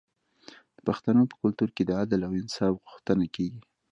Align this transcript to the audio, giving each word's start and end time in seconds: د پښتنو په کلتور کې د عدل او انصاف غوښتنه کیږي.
د 0.75 0.77
پښتنو 0.87 1.21
په 1.31 1.35
کلتور 1.41 1.69
کې 1.75 1.83
د 1.85 1.91
عدل 2.01 2.19
او 2.27 2.31
انصاف 2.41 2.73
غوښتنه 2.83 3.25
کیږي. 3.35 3.61